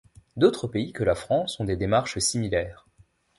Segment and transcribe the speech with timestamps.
[0.35, 2.87] D'autres pays que la France ont des démarches similaires.